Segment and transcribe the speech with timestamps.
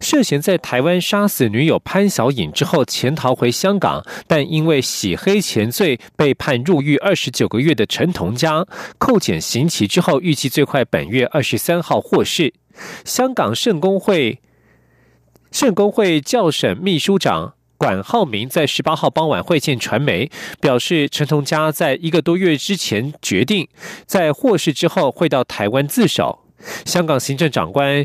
[0.00, 8.66] 涉嫌在台湾杀死女友潘小颖之后潜逃回香港，但因为洗黑钱罪被判入狱二十九个月的陈同佳，
[8.98, 12.54] 扣减刑期之后，预计最快本月二十三号获释。
[13.04, 14.40] 香港圣公会
[15.50, 23.66] 圣公会教审秘书长管浩明在十八号傍晚会见传媒，表示陈同佳在一个多月之前决定
[24.06, 26.44] 在获释之后会到台湾自首。
[26.84, 28.04] 香港行政长官。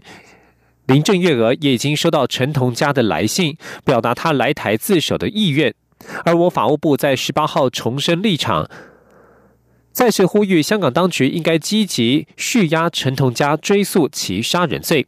[0.91, 3.55] 林郑月娥也已经收到陈同佳的来信，
[3.85, 5.73] 表达他来台自首的意愿。
[6.25, 8.69] 而我法务部在十八号重申立场，
[9.93, 15.07] 再次呼吁香港当局应该积极续押陈同佳，追诉其杀人罪。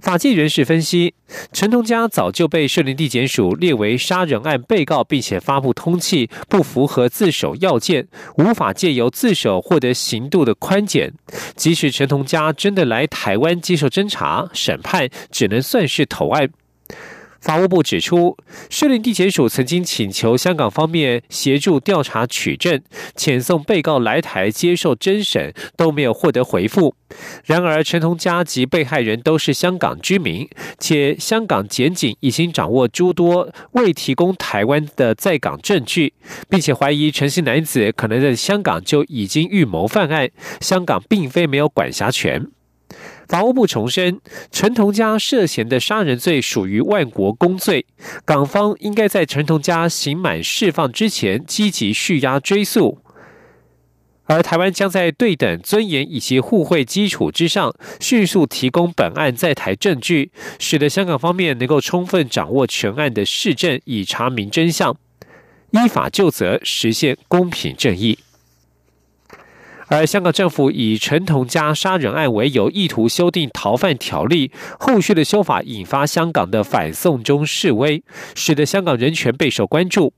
[0.00, 1.14] 法纪人士分析，
[1.52, 11.12] 陈同佳早就被设林地检署列为杀人案被告，并且发布通缉，不符合自首要件，无法借由自首获得刑度的宽减。
[11.56, 16.48] 即使陈同佳真的来台湾接受侦查审判，只能算是投案。
[17.40, 18.36] 法务部指出，
[18.68, 22.82] 设林地检署曾经请求香港方面协助调查取证，
[23.16, 26.94] 遣送被告来台接受侦审，都没有获得回复。
[27.46, 36.12] 然而，陈同佳及被害人都是香港居民，且香港检警已经掌握诸多未提供台湾的在港证据，
[36.50, 40.28] 并且怀疑陈姓男子可能在香港就已经预谋犯案，
[40.60, 42.48] 香港并非没有管辖权。
[43.28, 47.84] 法务部重申，陈同佳涉嫌的杀人罪属于万国公罪，
[48.24, 52.98] 港方应该在陈同佳刑满释放之前积极续押追诉，
[54.24, 64.96] 而台湾将在对等、尊严以及互惠基础之上，迅速提供本案在台证据，使得香港方面能够充分掌握全案的事证，以查明真相，
[65.72, 68.18] 依法就责，实现公平正义。
[69.88, 78.02] 而香港政府以陈同佳杀人案为由，意图修订逃犯条例，后续的修法引发香港的反送中示威，
[78.34, 80.12] 使得香港人权备受关注。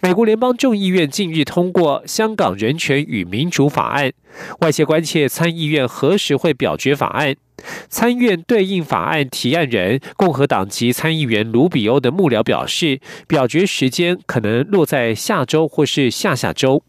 [0.00, 4.08] 美国联邦众议院近日通过《香港人权与民主法案》，
[4.60, 7.34] 外界关切参议院何时会表决法案。
[7.88, 16.82] 参院对应法案提案人共和党籍参议员卢比欧的幕僚表示，表决时间可能落在下周或是下下周。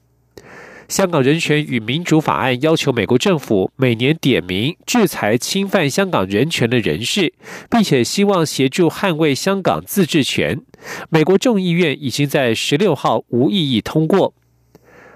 [0.88, 7.33] 香港人权与民主法案要求美国政府每年点名制裁侵犯香港人权的人士，
[7.69, 10.61] 并且希望协助捍卫香港自治权。
[11.09, 14.33] 美国众议院已经在十六号无异议通过。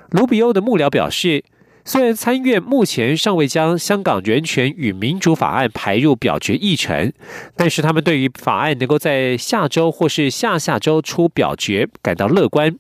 [0.10, 1.44] 卢比欧的幕僚表示，
[1.84, 7.12] 虽然参议院目前尚未将香港人权与民主法案排入表决议程，
[7.56, 12.78] 但是他们对于法案能够在下周或是下下周出表决感到乐观。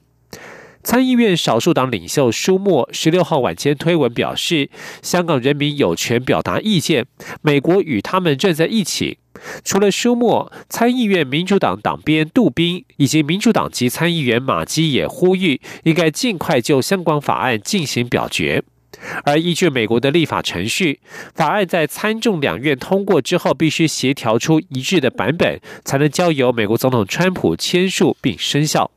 [0.87, 4.69] 参议院少数党领袖舒默十六号晚间推文表示，
[5.01, 7.05] 香港人民有权表达意见，
[7.41, 9.17] 美国与他们站在一起。
[9.65, 18.63] 除了舒默，参议院民主党党鞭杜宾以及民主党籍参议员马基也呼吁，应该尽快就相关法案进行表决。
[19.25, 21.01] 而依据美国的立法程序，
[21.35, 28.89] 法案在参众两院通过之后，必须协调出一致的版本，才能交由美国总统川普签署并生效。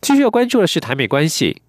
[0.00, 1.62] 继续要关注的是台美关系。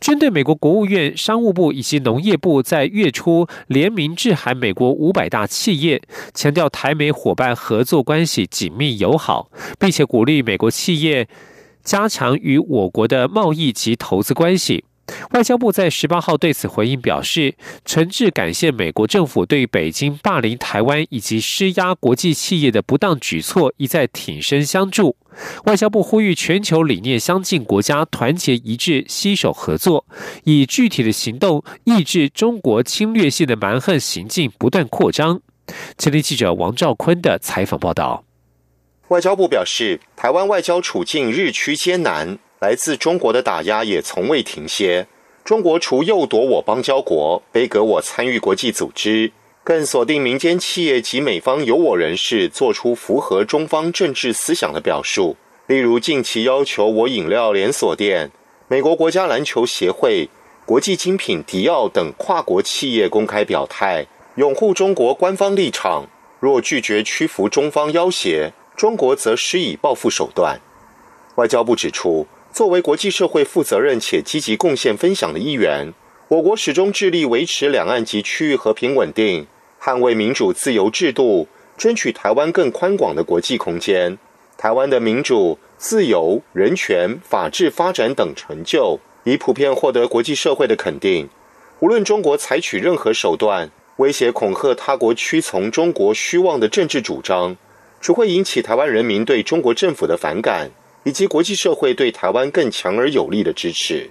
[0.00, 6.02] 针对美国国务院、商务部以及农业部在月初联名致函美国五百大企业，
[6.34, 11.26] 强调台美伙伴合作关系紧密友好，并且鼓励美国企业
[11.82, 14.84] 加强与我国的贸易及投资关系。
[15.32, 17.54] 外交部在十八号对此回应表示，
[17.84, 25.16] 诚挚感谢美国政府对北京霸凌台湾以及施压国际企业的不当举措一再挺身相助。
[25.64, 30.06] 外交部呼吁全球理念相近国家团结一致，携手合作，
[30.44, 35.40] 以具体的行动抑制中国侵略性的蛮横行径不断扩张。
[35.98, 38.24] 前天记者王兆坤的采访报道。
[39.08, 42.38] 外交部表示，台湾外交处境日趋艰难。
[42.64, 45.06] 来自中国的打压也从未停歇。
[45.44, 49.30] 中国除诱夺我邦交国、背隔我参与国际组织，
[49.62, 55.36] 更锁定民间企业及美方有我人士做出符合中方政治思想的表述。
[55.66, 58.30] 例如，近期要求我饮料连锁店、
[58.68, 60.30] 美国国家篮球协会、
[60.64, 64.06] 国际精品迪奥等跨国企业公开表态，
[64.36, 66.06] 拥护中国官方立场。
[66.40, 70.58] 若拒绝屈服中方要挟，中国则施以报复手段。
[71.36, 75.92] 外交部指出，作为国际社会负责任且积极贡献分享的一员，
[76.28, 79.48] 我国始终致力维持两岸及区域和平稳定，
[79.82, 84.16] 捍卫民主自由制度，争取台湾更宽广的国际空间。
[84.56, 91.28] 台湾的民主、自由、人权、法治发展等成就，已普遍获得国际社会的肯定。
[91.80, 97.56] 无论中国采取任何手段，威胁恐吓他国屈从中国虚妄的政治主张，
[98.00, 100.70] 只会引起台湾人民对中国政府的反感，
[101.04, 104.10] 以及国际社会对台湾更强而有力的支持。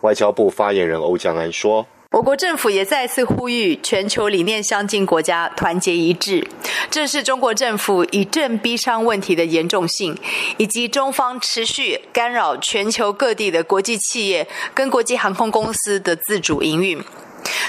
[0.00, 1.86] 外交部发言人欧江安说。
[2.10, 6.42] 我国政府也再次呼吁全球理念相近国家团结一致，
[6.90, 10.16] 正视中国政府以政逼商问题的严重性，
[10.56, 16.98] 以及中方持续干扰全球各地的国际企业跟国际航空公司的自主营运。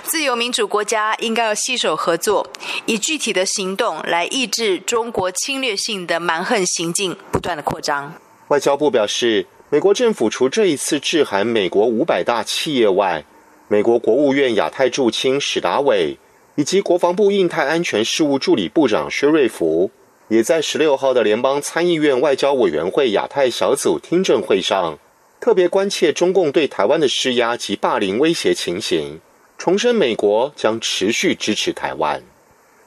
[0.03, 2.47] 自由民主国家应该要携手合作，
[2.85, 8.13] 以具体的行动来抑制中国侵略性的蛮横行径不断的扩张。
[8.49, 13.23] 外交部表示，美国政府除这一次致函美国五百大企业外，
[13.67, 16.17] 美国国务院亚太驻青史达伟
[16.55, 19.91] 以及国防部印太安全事务助理部长薛瑞福，
[20.29, 24.97] 也在十六号的联邦参议院外交委员会亚太小组听证会上，
[25.39, 29.21] 特别关切中共对台湾的施压及霸凌威胁情形，
[29.59, 32.23] 重申美国将持续支持台湾。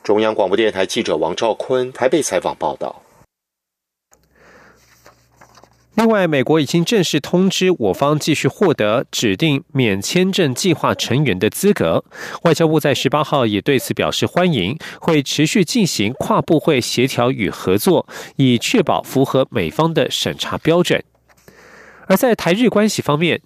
[0.03, 3.01] 中央广播电台记者王兆坤台北采访报道。
[5.95, 12.03] 另外，美国已经正式通知我方继续获得指定免签证计划成员的资格。
[12.45, 18.07] 外交部在十八号也对此表示欢迎，会持续进行跨部会协调与合作，
[18.37, 21.05] 以确保符合美方的审查标准。
[22.07, 23.43] 而在台日关系方面，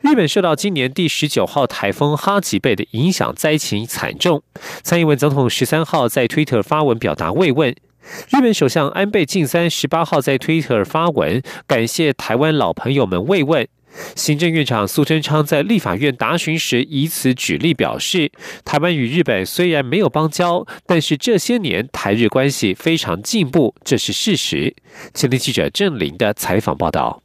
[0.00, 4.42] 日本受到今年第十九号台风哈吉贝的影响，灾情惨重。
[4.82, 7.74] 蔡英文总统十三号在推特发文表达慰问。
[8.28, 13.66] 日本首相安倍晋三十八号在推特发文，感谢台湾老朋友们慰问。
[14.14, 18.30] 行政院长苏贞昌在立法院答询时以此举例表示，
[18.64, 24.74] 台湾与日本虽然没有邦交，但是这些年台日关系非常进步，这是事实。
[25.14, 27.22] 前天记者郑玲的采访报道。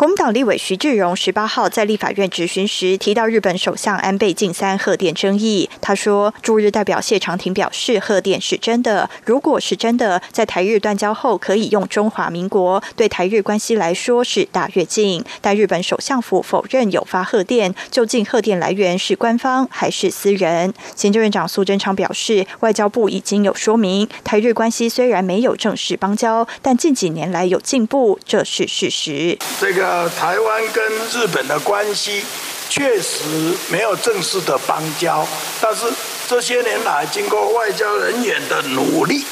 [0.00, 15.22] 国民党立委徐志荣十八号在立法院质询时提到日本首相安倍晋三贺电争议，他说驻日代表谢长廷表示贺电是真的，如果是真的，在台日断交后可以用中华民国，对台日关系来说是大跃进。
[15.42, 20.72] 但日本首相府否认有发贺电，究竟贺电来源是官方还是私人？
[20.96, 29.36] 行政院长苏贞昌表示，外交部已经有说明，台日关系虽然没有正式邦交，但近几年来有进步，这是事实。
[29.60, 29.89] 这个。
[29.90, 32.24] 呃，台湾跟日本的关系
[32.68, 33.24] 确实
[33.72, 35.26] 没有正式的邦交，
[35.60, 35.84] 但是
[36.28, 39.26] 这些年来经过外交人员的努力。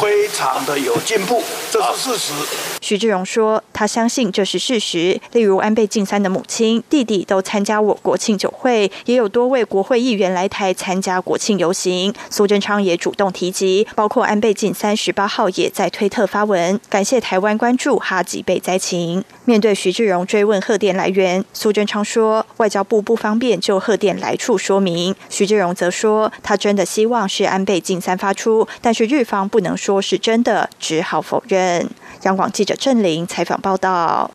[0.00, 2.32] 非常的有进步，这是事实。
[2.80, 5.20] 徐志荣说，他相信这是事实。
[5.32, 12.12] 例如，安倍晋三的母亲、弟弟都参加我国庆酒会，也有多位国会议员来台参加国庆游行。
[12.30, 19.22] 苏贞昌也主动提及，包括安倍晋三十八号也在推特发文，感谢台湾关注哈吉被灾情。
[19.44, 25.14] 面对徐志荣追问贺电来源，苏贞昌说，外交部不方便就贺电来处说明。
[25.28, 29.76] 徐志荣则说，他真的希望是安倍晋三发出，但是日方不能。
[29.82, 31.90] 说是真的，只好否认。
[32.22, 34.30] 央广记者郑玲采访报道。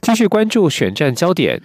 [0.00, 1.60] 继续关注选战焦点，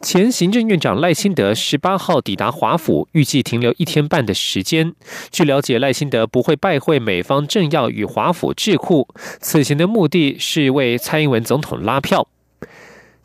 [0.00, 4.94] 前行政院长赖清德十八号抵达华府，预计停留一天半的时间。
[5.32, 9.08] 据了解，赖清德不会拜会美方政要与华府智库，
[9.40, 12.28] 此行的目的是为蔡英文总统拉票。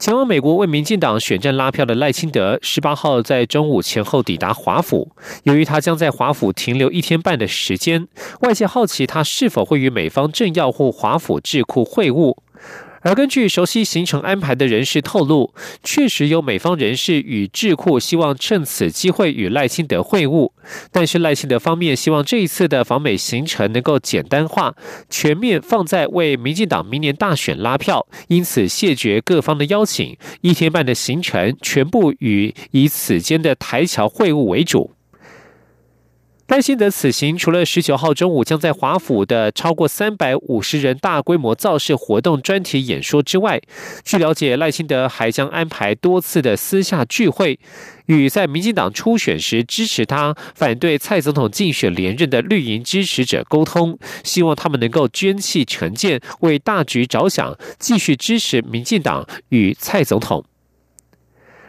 [0.03, 5.15] 前往美国为民进党选战拉票的赖清德，十八号在中午前后抵达华府。
[5.43, 8.05] 由于他将在华府停留一天半的时间，
[8.41, 12.35] 外界好奇他是否会与美方政要或华府智库会晤。
[13.03, 20.51] 而根据熟悉行程安排的人士透露，确实有美方人士与智库希望趁此机会与赖清德会晤，
[20.91, 24.73] 但是赖清德方面希望这一次的访美行程能够简单化、
[25.09, 34.91] 全面放在为民进党明年大选拉票，因此谢绝各方的邀请，一天半的行程全部与以此间的台侨会晤为主。
[36.47, 43.61] 赖清德此行除了十九号中午将在华府的超过三百五十人大规模造势活动专题演说之外，
[44.03, 47.57] 据了解，赖清德还将安排多次的私下聚会，
[48.07, 60.43] 与在民进党初选时支持他、反对蔡总统竞选连任的绿营支持者沟通，希望他们能够捐弃成见，为大局着想，继续支持民进党与蔡总统。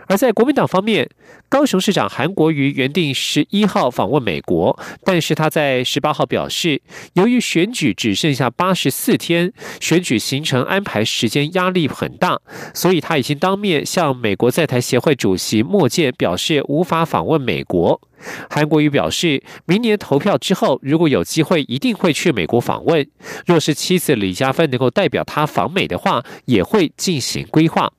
[0.06, 1.08] 而在国民党方面，
[1.48, 6.82] 高雄市长韩国瑜原定十一号访问美国，但是他在十八号表示，
[7.14, 12.40] 由于选举只剩下八十四天，选举行程安排时间压力很大，
[12.74, 18.00] 所以他已经当面向美国在台协会主席莫健表示无法访问美国。
[18.48, 23.06] 韩国瑜表示，明年投票之后，如果有机会，一定会去美国访问。
[23.46, 27.92] 若是妻子李佳芬能够代表他访美的话，也会进行规划。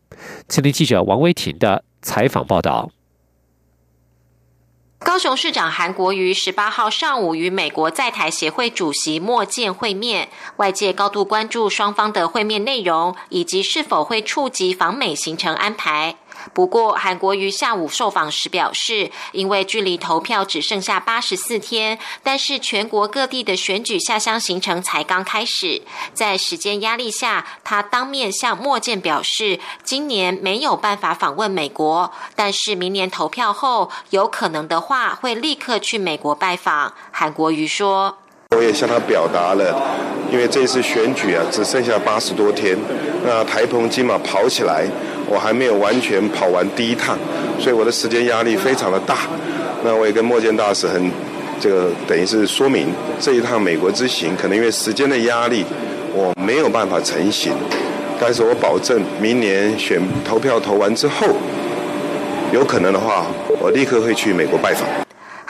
[0.48, 2.92] 前天记者王威婷的采访报道。
[5.00, 16.16] 高雄市长韩国瑜十八号上午与美国在台协会主席莫健会面，外界高度关注双方的会面内容以及是否会触及访美行程安排。
[16.54, 25.82] 不过，韩国瑜下午受访时表示，因为距离投票只剩下八十四天，但是全国各地的选举下乡行程才刚开始，
[26.14, 36.94] 在时间压力下，他当面向莫健表示，今年没有办法访问美国，但是明年投票后，有可能的话会立刻去美国拜访。
[37.12, 38.18] 韩国瑜说。
[38.56, 39.98] 我也向他表达了，
[40.32, 42.78] 因为这次选举啊，只剩下八十多天，
[43.26, 44.88] 那台澎金马跑起来，
[45.28, 47.18] 我还没有完全跑完第一趟，
[47.60, 49.18] 所以我的时间压力非常的大。
[49.84, 51.12] 那我也跟莫健大使很，
[51.60, 52.88] 这个等于是说明
[53.20, 55.66] 这一趟美国之行，可能因为时间的压力，
[56.14, 57.54] 我没有办法成行。
[58.20, 61.28] 但是我保证，明年选投票投完之后，
[62.54, 63.26] 有可能的话，
[63.60, 65.05] 我立刻会去美国拜访。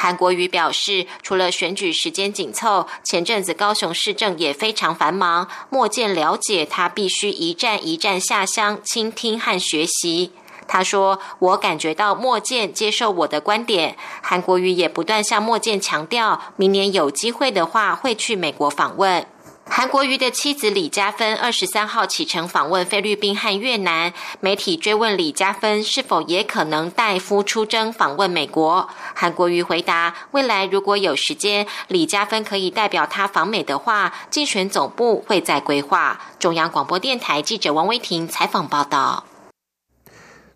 [0.06, 5.48] 韩国瑜表示，除了选举时间紧凑，前阵子高雄市政也非常繁忙。
[5.72, 10.32] 莫见了解，他必须一站一站下乡倾听和学习。
[10.68, 19.26] 他说：“我感觉到莫健接受我的观点。”韩国瑜也不断向莫健强调，明年有机会的话会去美国访问。
[19.68, 28.88] 韩国瑜的妻子李嘉芬二十三号启程访问菲律宾和越南，媒体追问李嘉芬是否也可能带夫出征访问美国。
[29.14, 36.22] 韩国瑜回答：未来如果有时间，李嘉芬可以代表他访美的话，竞选总部会再规划。
[36.40, 39.26] 中央广播电台记者王威婷采访报道。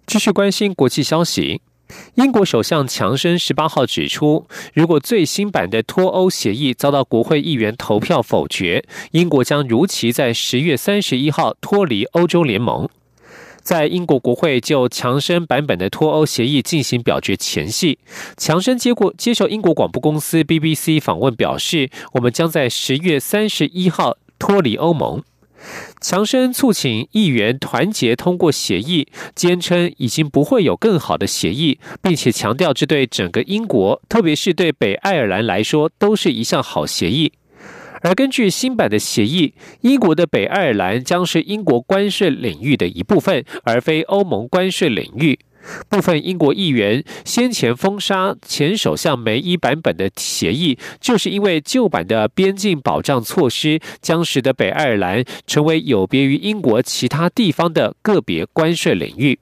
[0.07, 1.61] 继续关心国际消息。
[2.19, 12.89] 英国首相强生十八号指出，如果最新版的脱欧协议遭到国会议员投票否决，英国将如期在十月三十一号脱离欧洲联盟。
[13.61, 17.97] 在英国国会就强生版本的脱欧协议进行表决前夕，
[18.35, 25.23] 强生接过接受英国广播公司 BBC 访问，表示我们将在十月三十一号脱离欧盟。
[25.99, 37.33] 强生促请议员团结通过协议，坚称已经不会有更好的协议，并且强调这对整个英国，特别是对北爱尔兰来说，都是一项好协议。
[38.01, 45.37] 而根据新版的协议，英国的北爱尔兰将是英国关税领域的一部分，而非欧盟关税领域。
[45.89, 59.39] 部分英国议员先前封杀前首相梅伊版本的协议，就是因为旧版的边境保障措施将使得北爱尔兰成为有别于英国其他地方的个别关税领域。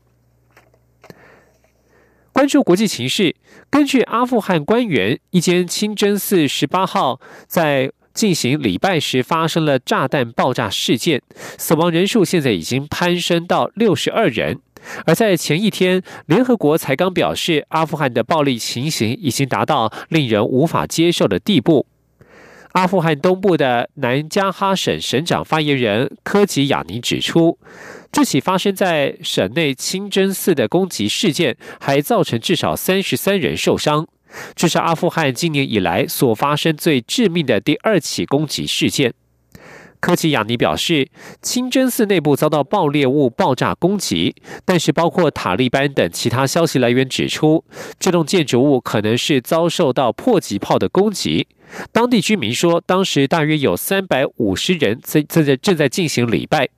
[2.33, 3.35] 关注国际情势，
[3.69, 11.21] 根据阿富汗官员，一间清真寺十八号在进行礼拜时发生了炸弹爆炸事件，
[11.57, 14.59] 死亡人数现在已经攀升到六十二人。
[15.05, 21.85] 而在前一天，联合国才刚表示，阿富汗的暴力情形已经达到令人无法接受的地步。
[22.73, 27.57] 阿富汗东部的南加哈省省长发言人科吉亚尼指出，
[28.11, 34.07] 这起发生在省内清真寺的攻击事件，还造成至少三十三人受伤，
[34.55, 39.13] 这是阿富汗今年以来所发生最致命的第二起攻击事件。
[39.99, 41.09] 科奇亚尼表示，
[41.41, 47.63] 清真寺内部遭到爆裂物爆炸攻击，但是包括塔利班等其他消息来源指出，
[47.99, 51.47] 这栋建筑物可能是遭受到迫击炮的攻击。
[51.91, 56.69] 当地居民说，当时大约有三百五十人在正在正在进行礼拜。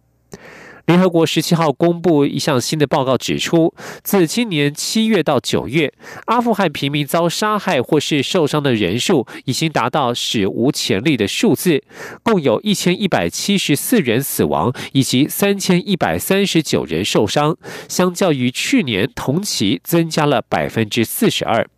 [0.89, 5.93] 联合国十七号公布一项新的报告，指出，自今年七月到九月，
[6.25, 11.84] 阿富汗平民遭杀害或是受伤的人数已经达到史无前例的数字，
[12.24, 17.55] 共有一千一百七十四人死亡，以及三千一百三十九人受伤，
[17.88, 21.69] 相较于去年同期增加了百分之四十二。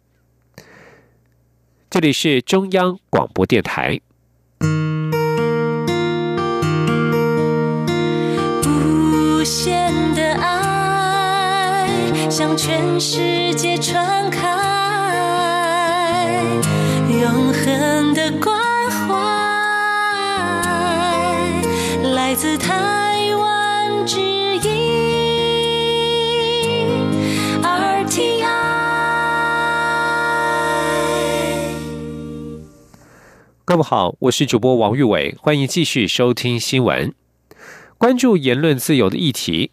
[1.89, 4.00] 这里是中央广播电台。
[9.42, 11.90] 无限的爱
[12.30, 14.48] 向全世界传开，
[17.10, 18.56] 永恒的关
[18.92, 19.18] 怀
[22.12, 24.62] 来自台湾之音
[27.64, 28.46] RTI。
[33.66, 37.12] 各位好，我是主播王玉伟，欢迎继续收听新闻。
[38.01, 39.70] 关注言论自由的议题，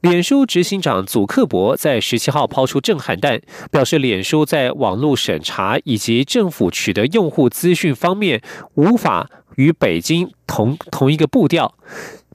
[0.00, 3.40] 脸书执行长祖克伯在十七号抛出震撼弹，
[3.72, 8.40] 表示脸书在网络审查以及政府取得用户资讯方面
[8.74, 11.74] 无法与北京同同一个步调，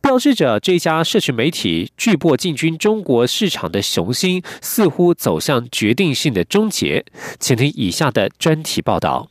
[0.02, 7.06] 标志着这家社群媒体巨擘进军中国市场的雄心似乎走向决定性的终结。
[7.40, 9.31] 请听以下的专题报道。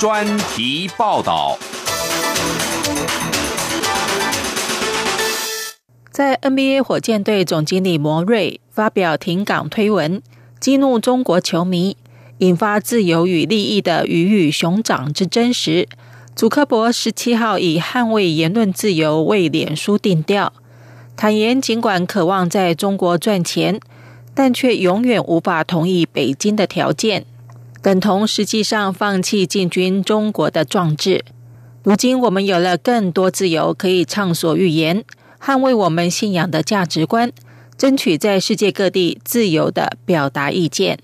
[0.00, 1.58] 专题报道。
[6.10, 10.22] 在 NBA 火箭队总经理摩瑞发表停港推文，
[10.58, 11.98] 激怒中国球迷，
[12.38, 15.86] 引发自由与利益的鱼与熊掌之争时，
[16.34, 20.54] 祖克伯十七号以捍卫言论自由为脸书定调，
[21.14, 23.78] 坦言尽管渴望在中国赚钱，
[24.32, 27.26] 但却永远无法同意北京的条件。
[27.82, 31.24] 等同实际上放弃进军中国的壮志。
[31.82, 35.02] 如今我们有了更多自由，可以畅所欲言，
[35.42, 37.32] 捍卫我们信仰的价值观，
[37.78, 40.98] 争取在世界各地自由的表达意见。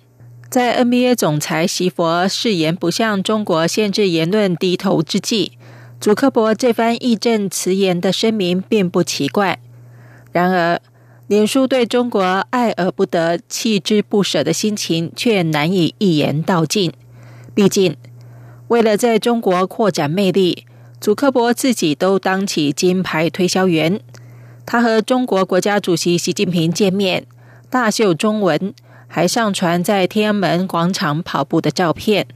[0.51, 5.53] 在 NBA 总裁席佛誓言不向中国限制言论低头之际，
[5.99, 9.59] 祖克伯这番义正辞严的声明并不奇怪。
[10.31, 10.81] 然而，
[11.29, 16.93] 脸书对中国爱而不得、弃之不舍的心情，却难以一言道尽。
[17.53, 17.97] 毕竟，
[18.69, 20.67] 为了在中国扩展魅力，
[21.01, 24.01] 祖克伯自己都当起金牌推销员。
[24.65, 27.27] 他和中国国家主席习近平见面，
[27.69, 28.73] 大秀中文，
[29.09, 32.29] 还上传在天安门广场跑步的照片。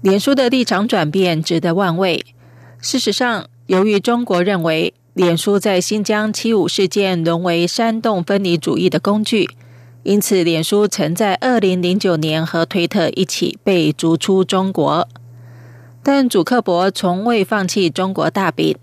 [0.00, 2.26] 脸书的立场转变值得万味。
[2.80, 4.92] 事实上，由于中国认为。
[5.14, 9.48] 脸书在新疆七五事件沦为煽动分离主义的工具，
[10.02, 15.08] 因此脸书曾在二零零九年和推特一起被逐出中国。
[16.02, 18.76] 但祖克伯从未放弃中国大饼，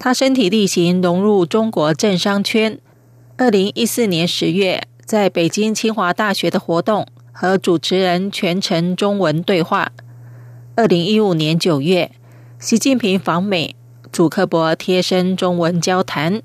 [0.00, 2.80] 他身体力行融入中国政商圈。
[3.36, 9.92] 二零一四年十月，在北京清华大学的活动和主持人全程中文对话。
[10.74, 12.10] 二零一五年九月，
[12.58, 13.76] 习近平访美。
[14.12, 16.42] 祖克伯贴身中文交谈。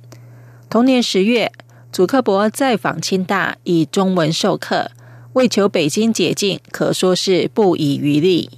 [0.70, 1.52] 同年十月，
[1.92, 4.92] 祖克伯再访清大，以中文授课，
[5.34, 8.50] 为求北京解禁，可说是不遗余力。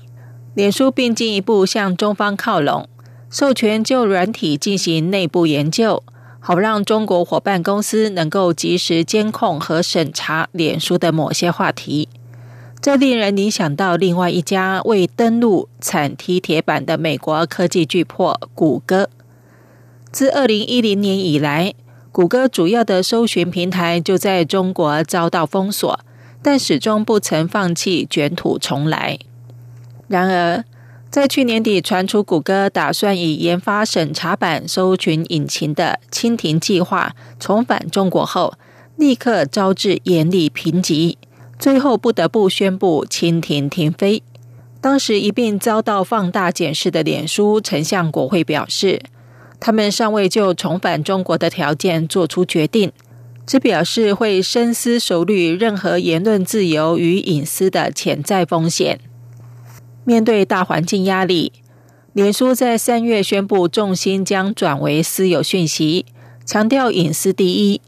[0.54, 2.88] 脸书并进一步向中方靠拢，
[3.30, 6.04] 授权就软体进行内部研究，
[6.40, 12.08] 好让中国伙伴公司能够及时监控和审查脸书的某些话题。
[12.86, 19.10] 这令人联想到另外一家为登陆产踢铁板的美国科技巨擘谷歌。
[20.12, 21.74] 自二零一零年以来，
[22.12, 26.00] 谷歌主要的搜寻平台就在中国遭到封锁，
[26.44, 29.18] 但始终不曾放弃卷土重来。
[30.08, 30.64] 然而，
[31.10, 38.54] 在去年底传出谷歌打算以研发审查版搜寻引擎的“蜻蜓计划”重返中国后，
[38.96, 41.18] 立刻招致严厉评级。
[41.58, 44.22] 最后不得不宣布蜻蜓停飞。
[44.82, 49.02] 当时一并遭到放大检视的脸书曾向国会表示，
[49.60, 52.92] 他们尚未就重返中国的条件做出决定，
[53.48, 59.00] 只表示会深思熟虑任何言论自由与隐私的潜在风险。
[60.04, 61.52] 面对大环境压力，
[62.14, 66.06] 脸书在三月宣布重心将转为私有讯息，
[66.46, 67.82] 强调隐私第一。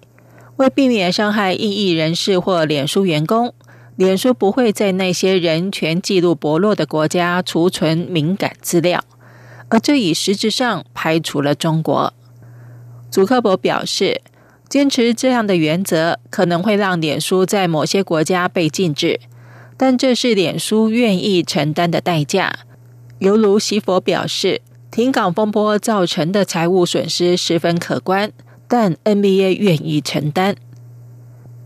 [0.58, 3.54] 为避免伤害异议人士或脸书员工，
[3.96, 9.04] 脸书不会在那些人权记录薄弱的国家储存敏感资料，
[9.70, 12.12] 而这已实质上排除了中国。
[13.12, 14.22] 祖克伯表示，
[14.68, 19.20] 坚持这样的原则可能会让脸书在某些国家被禁止，
[19.78, 22.60] 但这是脸书愿意承担的代价。
[23.20, 28.32] 犹如习佛表示，停港风波造成的财务损失十分可观。
[28.68, 30.56] 但 NBA 愿意承担。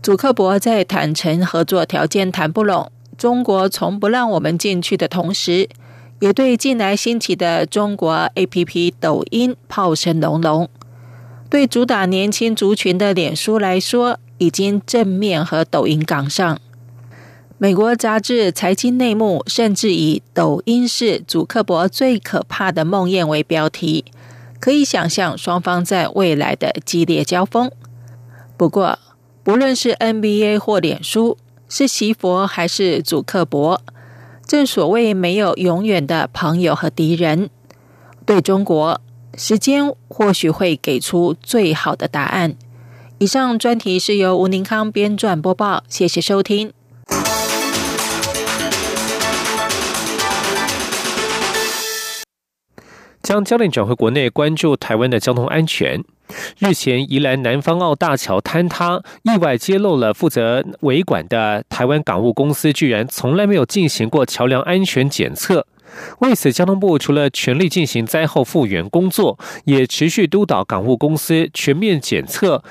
[0.02, 5.68] 祖克伯在坦诚合作条件谈不拢，中国从不让我们进去的同时，
[6.20, 10.68] 也对近来兴起的中国 APP 抖音炮声隆隆。
[11.48, 16.58] 对主打年轻族群的脸书来说，已经正面和抖音杠上。
[17.58, 24.04] 美国杂志《财经内幕》甚至以“抖音是祖克伯最可怕的梦魇”为标题。
[24.62, 27.68] 可以想象双方在未来的激烈交锋。
[28.56, 28.96] 不过，
[29.42, 31.36] 不论是 NBA 或脸书，
[31.68, 33.82] 是习佛还是祖克伯，
[34.46, 37.50] 正所谓没有永远的朋友和敌人。
[38.24, 39.00] 对中国，
[39.36, 42.54] 时间或许会给出最好的答案。
[43.18, 46.72] 以上专题是由吴宁康编撰播报，谢谢收听。
[53.22, 56.02] 将焦点转回国内，关注台湾的交通安全。
[56.58, 65.66] 日前，宜兰南方澳大桥坍塌，意外揭露了负责维管的台湾港务公司居然从来没有进行过桥梁安全检测。
[66.20, 72.64] 为此，交通部除了全力进行灾后复原工作，也持续督导港务公司全面检测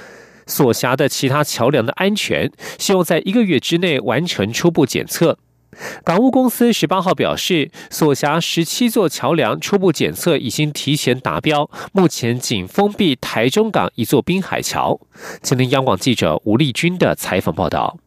[0.47, 5.37] 所辖的其他桥梁的安全，希望在一个月之内完成初步检测。
[6.03, 14.99] 港务公司十八号表示，所辖十七座桥梁初步检测已经提前达标，目前仅封闭台中港一座滨海桥。
[15.41, 17.97] 今天央广记者吴丽君的采访报道。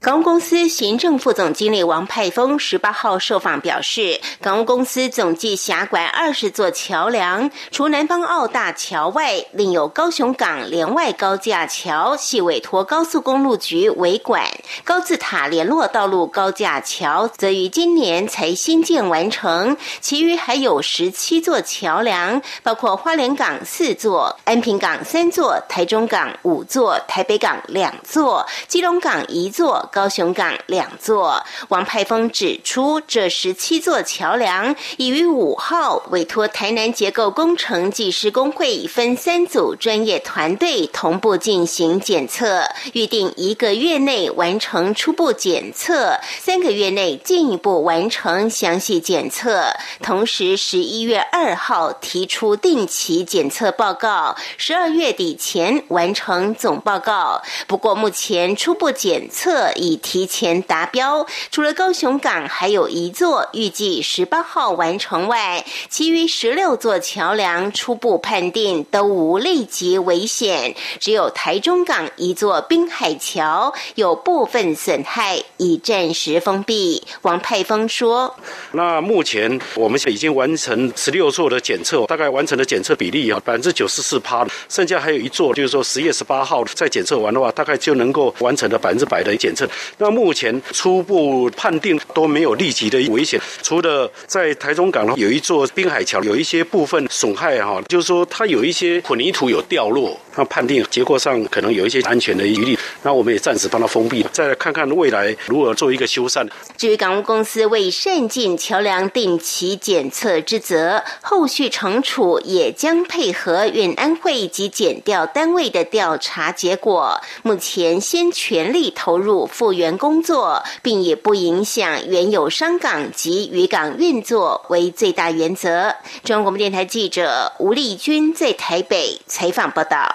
[0.00, 14.44] 港务公司行政副总经理王派峰十八号受访表示，港务公司总计辖管二十座桥梁，除南方澳大桥外，另有高雄港连外高架桥系委托高速公路局维管，
[14.84, 19.76] 高字塔联络道路高架桥则于今年才新建完成。
[20.00, 29.86] 其余还有十七座桥梁，包括花莲港四座、安平港三座、台中港五座、台北港两座、基隆港一座。
[29.90, 49.72] 高雄港两座，王派峰指出，这十七座桥梁已于五号委托台南结构工程技师工会分三组专业团队同步进行检测，预定一个月内完成初步检测，三个月内进一步完成详细检测。
[50.02, 57.42] 同时，十一月二号提出定期检测报告，十二月底前完成总报告。
[57.66, 59.72] 不过，目前初步检测。
[59.78, 77.02] 已提前达标，除了高雄港还有一座预计十八号完成外，其余十六座桥梁初步判定都无立即危险，只有台中港一座滨海桥有部分损害，已暂时封闭。
[77.22, 78.34] 王派峰说
[78.72, 89.67] ：“那目前我们已经完成十六座的检测，大概完成的检测比例啊百分之九十四趴，剩下还有一座，就是说十月十八号再检测完的话，大概就能够完成的百分之百的检测。”
[89.98, 106.46] 那目前初步判定都没有立即的危险，除了在台中港有一座滨海桥有一些部分损害哈，就是说它有一些混凝土有掉落，那判定结构上可能有一些安全的疑虑，那我们也暂时帮它封闭，再来看看未来如何做一个修缮。
[106.76, 117.20] 至于港务公司为善尽桥梁定期检测之责，后续惩处也将配合远安会及检调单位的调查结果。
[117.42, 119.46] 目前先全力投入。
[119.58, 125.96] 复原工作，并以不影响原有商港及渔港运作为最大原则。
[126.22, 130.14] 中央广播电台记者吴丽君在台北采访报道。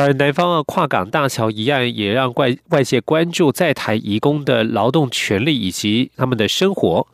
[0.00, 7.06] 而南方的跨港大桥一案，也让外外界关注在台移工的劳动权利以及他们的生活。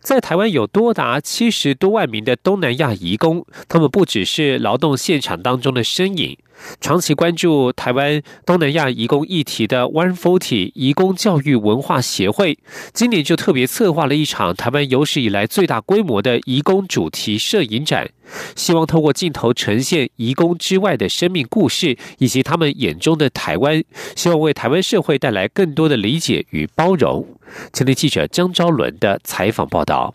[0.00, 6.36] 在台湾有多达七十多万名的东南亚移工，他们不只是劳动现场当中的身影。
[6.80, 12.58] 长期关注台湾东南亚移工议题的 One Forty 移工教育文化协会，
[12.92, 18.10] 今年就特别策划了一场台湾有史以来最大规模的移工主题摄影展，
[18.56, 23.82] 希望透过镜头呈现移工之外的生命故事，以及他们眼中的台湾，
[24.16, 27.26] 希望为台湾社会带来更多的理解与包容。
[27.72, 30.14] 前天记者张昭伦的采访报道。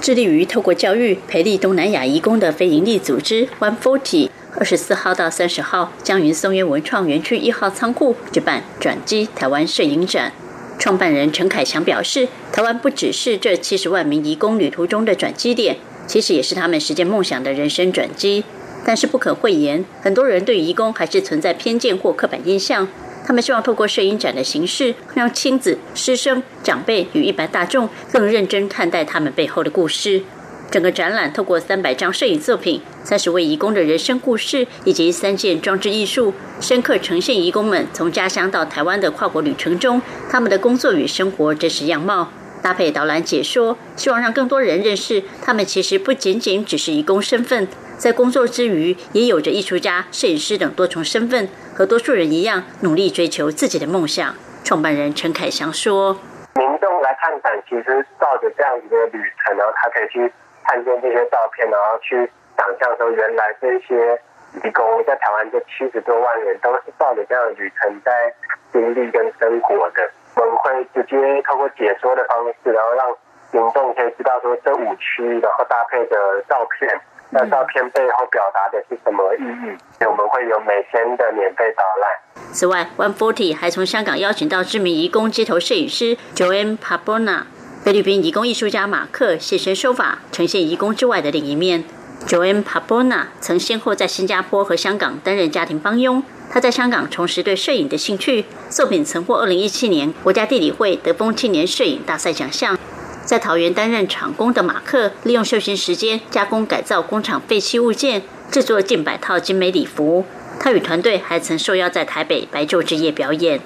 [0.00, 10.32] 致力于透过教育培力东南亚移工的非营利组织 One Forty，二十四号到三十号将于松原文创园区一号仓库举办转机台湾摄影展。
[10.78, 15.76] 创办人陈凯强表示，台湾不只是这七十万名移工旅途中的转机点，
[16.10, 18.42] 其实也是他们实现梦想的人生转机。
[18.84, 22.88] 但是不可讳言，很多人对移工还是存在偏见或刻板印象。
[23.24, 30.22] 他们希望透过摄影展的形式，让亲子、师生、长辈与一般大众更认真看待他们背后的故事。
[30.68, 42.32] 整个展览透过三百张摄影作品、三十位义工的人生故事以及三件装置艺术，深刻呈现义工们从家乡到台湾的跨国旅程中他们的工作与生活真实样貌。
[42.62, 47.66] 搭配导览解说，希望让更多人认识他们其实不仅仅只是义工身份。
[47.96, 54.34] 在工作之余，也有着艺术家、摄影师等多重身份，和多数人一样，努力追求自己的梦想。
[54.64, 56.14] 创办人陈凯祥说
[56.56, 60.32] ：“民众来看展，其实照着这样子的旅程，然后他可以去
[60.64, 64.18] 看见这些照片，然后去想象说，原来这些
[64.64, 68.32] 义工在台湾这七十多万人，都是照着这样的旅程在
[68.72, 70.10] 经历跟生活的。
[70.36, 73.06] 我们会直接透过解说的方式，然后让
[73.52, 76.16] 民众可以知道说这五区，然后搭配的
[76.48, 77.00] 照片。”
[77.32, 80.04] 那照片背后表达的是什么意义？
[80.04, 82.50] 我们会有每天的免费导览。
[82.52, 87.44] 此外，One Forty 还从香港邀请到知名移工街头摄影师 Joanne Pabona，
[87.84, 91.84] 菲律宾移工艺术家马克现身说法，呈现移工之外的另一面。
[92.26, 96.24] Joanne Pabona 曾先后在新加坡和香港担任家庭帮佣。
[96.52, 102.76] 他在香港重拾对摄影的兴趣，作品曾获二零一七年国家地理会德丰青年摄影大赛奖项。
[103.24, 110.24] 在桃园担任厂工的马克，利用休闲时间加工改造工厂废弃物件，制作近百套精美礼服。
[110.58, 113.60] 他与团队还曾受邀在台北白昼之夜表演。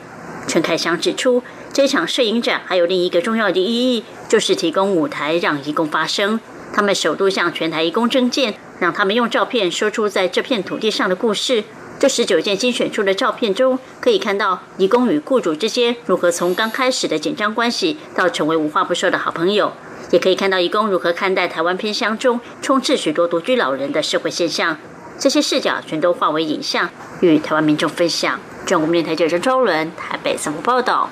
[0.46, 1.42] 陈凯祥指出。
[1.72, 6.38] 这场摄影展还有另一个重要的意义，就是提供舞台让义工发声。
[6.72, 11.64] 他们首度向全台义工征件，让他们用照片说出在这片土地上的故事。
[11.98, 19.72] 这十九件精选出的照片中，可以看到义工与雇主之间如何从刚开始的紧张关系到成为无话不说的好朋友，
[20.10, 24.76] 也可以看到义工如何看待台湾偏乡中充斥许多独居老人的社会现象。
[25.18, 28.38] 这些视角全都化为影像，与台湾民众分享。
[28.66, 31.08] 中国电台记者周伦台北综合报道。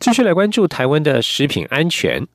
[0.00, 2.26] 继续来关注台湾的食品安全。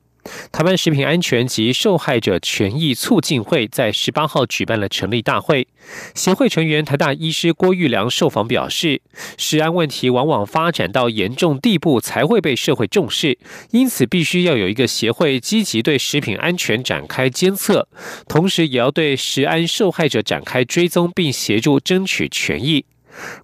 [0.50, 5.66] 台湾食品安全及受害者权益促进会在十八号举办了成立大会。
[6.14, 9.00] 协会成员台大医师郭玉良受访表示，
[9.36, 13.36] 食安问题往往发展到严重地步才会被社会重视，
[13.70, 17.88] 因此必须要有一个协会积极对食品安全展开监测，
[18.28, 22.84] 同时也要对食安受害者展开追踪，并协助争取权益。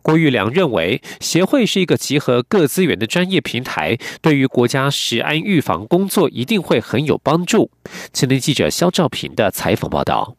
[0.00, 7.70] 郭玉良认为，协会是一个集合各资源的专业平台，对于国家食安预防工作一定会很有帮助。
[8.12, 10.37] 青年记者肖兆平的采访报道。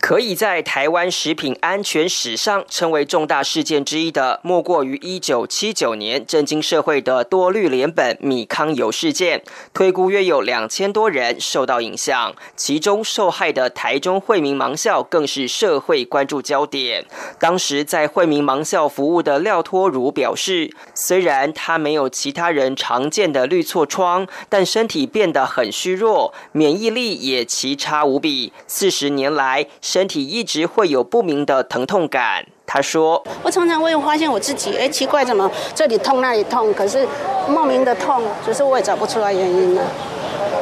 [0.00, 9.42] 可以在台湾食品安全史上称为重大事件之一的，莫过于一九七九年震惊社会的多氯联苯米糠油事件。
[9.74, 17.04] 推估约有两千多人受到影响，其中受害的台中惠民盲校更是社会关注焦点。
[17.38, 28.52] 当时在惠民盲校服务的廖托如表示，虽然他没有其他人常见的绿痤疮，但身体变得很虚弱，免疫力也奇差无比。
[28.66, 32.46] 四十年来，身体一直会有不明的疼痛感。
[32.64, 36.72] 他说：“我常常会发现我自己，哎，奇怪，怎么这里痛那里痛？
[36.72, 37.04] 可是
[37.48, 39.82] 莫名的痛，只是我也找不出来原因了。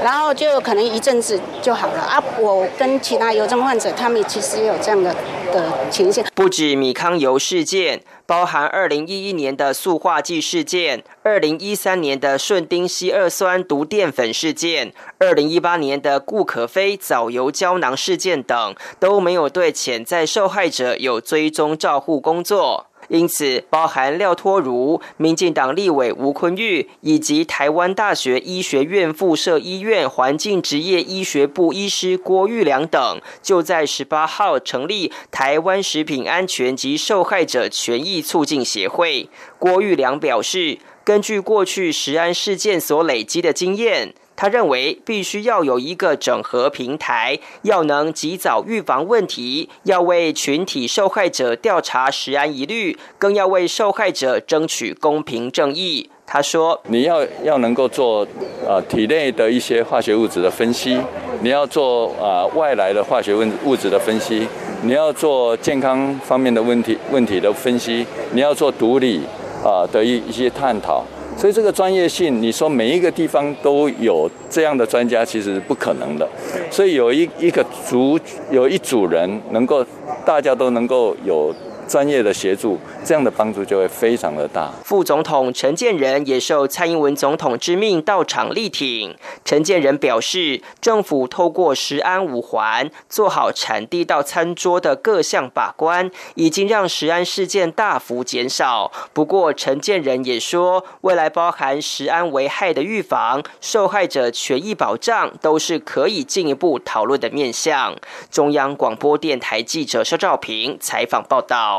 [0.02, 2.24] 然后就可能一阵子就好了啊。
[2.40, 5.14] 我跟其他油症患者，他们其实也有这样的
[5.52, 6.24] 的情形。
[6.34, 22.87] 不止米糠油事件。”包含二零一一年的塑化剂事件，二零一三年的顺丁烯二酸毒淀粉事件，二零一八年的固可飞藻油胶囊事件等，都没有对潜在受害者有追踪照护工作。
[23.08, 39.28] 因此，包含廖托如、民进党立委吴坤玉以及台湾大学医学院附设医院环境职业医学部医师郭玉良等，就在十八号成立台湾食品安全及受害者权益促进协会。
[39.58, 44.14] 郭玉良表示，根据过去食安事件所累积的经验。
[44.40, 56.08] 他认为必须要有一个整合平台，要能及早预防问题，要为群体受害者调查食安疑虑，更要为受害者争取公平正义。
[56.24, 58.24] 他说：“你要要能够做
[58.64, 60.96] 呃体内的一些化学物质的分析，
[61.40, 64.46] 你要做啊外来的化学物物质的分析，
[64.82, 69.22] 你要做健康方面的问题问题的分析，你要做毒理
[69.64, 71.04] 啊的一一些探讨。”
[71.38, 76.28] 所以这个专业性，你说每一个地方都有这样的专家，其实是不可能的。
[76.68, 78.18] 所以有一一个组，
[78.50, 79.86] 有一组人能够，
[80.26, 81.54] 大家都能够有。
[81.88, 84.70] 专业的协助，这样的帮助就会非常的大。
[84.84, 89.16] 副总统陈建仁也受蔡英文总统之命到场力挺。
[89.44, 98.92] 陈建仁表示，政府透过食安五环做好产地到餐桌的各项把关，已经让食安事件大幅减少。
[99.14, 107.96] 不过，陈建仁也说，未来包含食安危害的预防、受害者权益保障，都是可以进一步讨论的面向。
[108.30, 111.77] 中央广播电台记者肖兆平采访报道。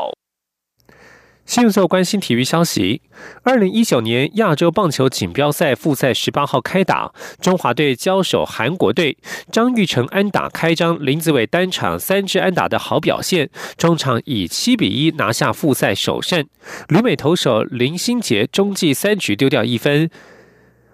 [1.50, 3.02] 新闻关心体育消息：
[3.42, 9.18] 二零一九年亚洲棒球锦标赛复赛十八号开打，中华队交手韩国队。
[9.50, 16.46] 张玉成安打开张，林子伟单场三支安打的好表现，中场以七比一拿下复赛首胜。
[16.86, 20.08] 旅美投手林心杰中继三局丢掉一分。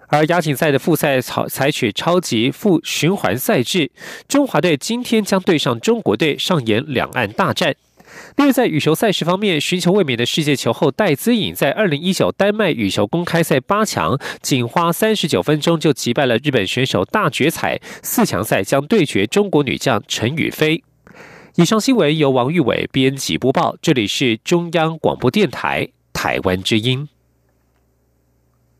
[0.07, 3.91] 而亚锦赛的复赛采采取超级复循环赛制，
[4.27, 7.75] 中华队今天将对上中国队，上演两岸大战。
[8.35, 17.79] 另外，在羽球赛事方面，寻求卫冕的世界球后戴资颖在二零一九丹麦羽球公开赛八强，仅花三十九分钟就击败了日本选手，大绝彩。
[18.03, 20.83] 四强赛将对决中国女将陈雨菲。
[21.55, 27.09] 以上新闻由王玉伟编辑播报，这里是中央广播电台台湾之音。